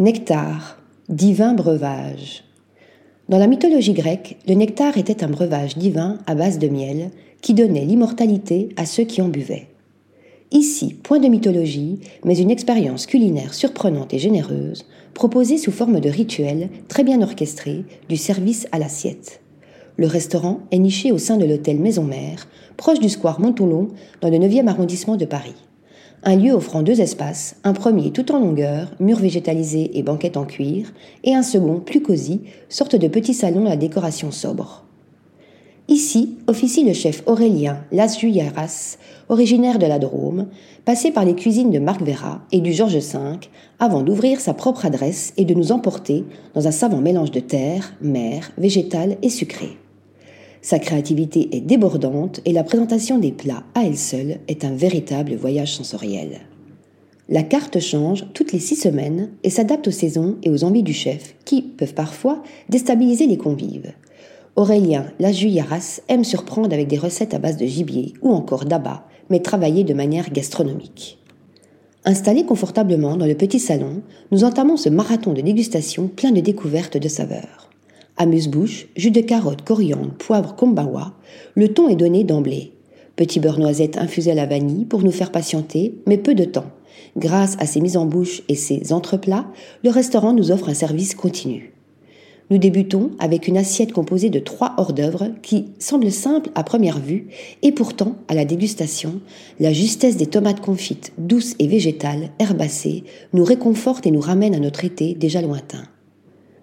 [0.00, 0.78] Nectar,
[1.10, 2.44] divin breuvage.
[3.28, 7.10] Dans la mythologie grecque, le nectar était un breuvage divin à base de miel
[7.42, 9.66] qui donnait l'immortalité à ceux qui en buvaient.
[10.52, 16.08] Ici, point de mythologie, mais une expérience culinaire surprenante et généreuse, proposée sous forme de
[16.08, 19.42] rituel très bien orchestré du service à l'assiette.
[19.98, 22.48] Le restaurant est niché au sein de l'hôtel Maison Mère,
[22.78, 23.88] proche du square Montoulon,
[24.22, 25.56] dans le 9e arrondissement de Paris
[26.22, 30.44] un lieu offrant deux espaces, un premier tout en longueur, murs végétalisés et banquette en
[30.44, 30.92] cuir,
[31.24, 34.84] et un second plus cosy, sorte de petit salon à décoration sobre.
[35.88, 38.98] Ici officie le chef Aurélien Lasjuyaras,
[39.28, 40.46] originaire de la Drôme,
[40.84, 43.18] passé par les cuisines de Marc Vera et du Georges V,
[43.78, 46.24] avant d'ouvrir sa propre adresse et de nous emporter
[46.54, 49.78] dans un savant mélange de terre, mer, végétal et sucré.
[50.62, 55.34] Sa créativité est débordante et la présentation des plats à elle seule est un véritable
[55.34, 56.40] voyage sensoriel.
[57.30, 60.92] La carte change toutes les six semaines et s'adapte aux saisons et aux envies du
[60.92, 63.92] chef qui peuvent parfois déstabiliser les convives.
[64.56, 69.40] Aurélien Lajuyaras aime surprendre avec des recettes à base de gibier ou encore d'abat, mais
[69.40, 71.18] travaillées de manière gastronomique.
[72.04, 76.96] Installés confortablement dans le petit salon, nous entamons ce marathon de dégustation plein de découvertes
[76.96, 77.69] de saveurs
[78.20, 81.14] amuse-bouche, jus de carotte, coriandre, poivre, kombawa,
[81.54, 82.72] le ton est donné d'emblée.
[83.16, 86.70] Petit beurre noisette infusé à la vanille pour nous faire patienter, mais peu de temps.
[87.16, 89.46] Grâce à ses mises en bouche et ses entreplats,
[89.82, 91.72] le restaurant nous offre un service continu.
[92.50, 97.28] Nous débutons avec une assiette composée de trois hors-d'œuvre qui semblent simples à première vue,
[97.62, 99.20] et pourtant, à la dégustation,
[99.60, 104.60] la justesse des tomates confites, douces et végétales, herbacées, nous réconforte et nous ramène à
[104.60, 105.84] notre été déjà lointain.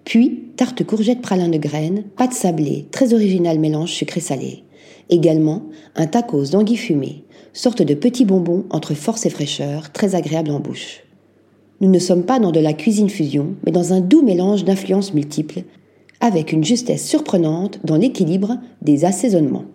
[0.08, 4.63] Puis, tarte courgette pralin de graines, pâte sablée, très original mélange sucré-salé.
[5.09, 5.63] Également,
[5.97, 10.61] un tacos d'anguille fumée, sorte de petits bonbons entre force et fraîcheur, très agréable en
[10.61, 11.03] bouche.
[11.81, 15.13] Nous ne sommes pas dans de la cuisine fusion, mais dans un doux mélange d'influences
[15.13, 15.63] multiples,
[16.22, 19.66] avec une justesse surprenante dans l'équilibre des assaisonnements.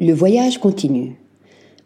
[0.00, 1.20] Le voyage continue.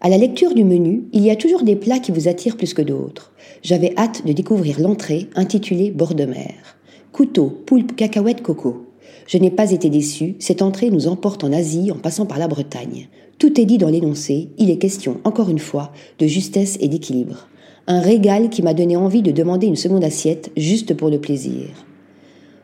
[0.01, 2.73] À la lecture du menu, il y a toujours des plats qui vous attirent plus
[2.73, 3.35] que d'autres.
[3.63, 6.80] J'avais hâte de découvrir l'entrée intitulée Bord de mer.
[7.13, 8.87] Couteau, poulpe, cacahuète, coco.
[9.27, 12.47] Je n'ai pas été déçu, cette entrée nous emporte en Asie en passant par la
[12.47, 13.09] Bretagne.
[13.39, 17.49] Tout est dit dans l'énoncé, il est question, encore une fois, de justesse et d'équilibre.
[17.89, 21.67] Un régal qui m'a donné envie de demander une seconde assiette, juste pour le plaisir.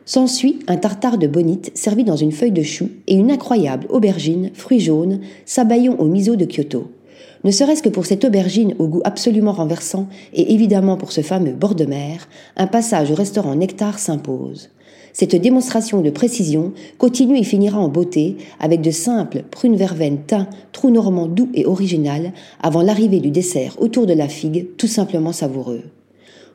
[0.05, 4.51] S'ensuit un tartare de bonite servi dans une feuille de chou et une incroyable aubergine,
[4.53, 6.89] fruits jaunes, sabayon au miso de Kyoto
[7.43, 11.53] ne serait-ce que pour cette aubergine au goût absolument renversant et évidemment pour ce fameux
[11.53, 14.69] bord de mer, un passage au restaurant Nectar s'impose.
[15.13, 20.47] Cette démonstration de précision continue et finira en beauté avec de simples prunes verveines teints,
[20.73, 25.31] trou normand doux et original avant l'arrivée du dessert autour de la figue tout simplement
[25.31, 25.81] savoureux.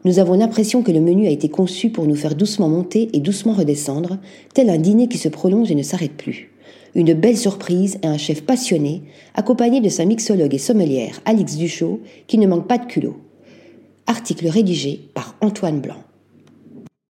[0.04, 3.18] Nous avons l'impression que le menu a été conçu pour nous faire doucement monter et
[3.18, 4.18] doucement redescendre,
[4.54, 6.51] tel un dîner qui se prolonge et ne s'arrête plus
[6.94, 9.02] une belle surprise et un chef passionné,
[9.34, 13.16] accompagné de sa mixologue et sommelière Alix Duchot, qui ne manque pas de culot.
[14.06, 16.02] Article rédigé par Antoine Blanc.